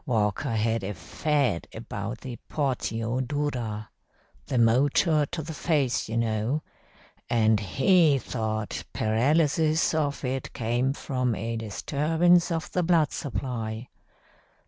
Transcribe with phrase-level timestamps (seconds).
[0.07, 3.91] Walker had a fad about the portio dura
[4.47, 6.63] the motor to the face, you know
[7.29, 13.89] and he thought paralysis of it came from a disturbance of the blood supply.